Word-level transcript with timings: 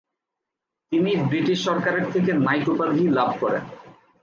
তিনি 0.91 1.11
ব্রিটিশ 1.29 1.59
সরকারের 1.67 2.05
থেকে 2.13 2.31
নাইট 2.45 2.65
উপাধি 2.67 3.03
লাভ 3.09 3.29
করেন। 3.41 3.63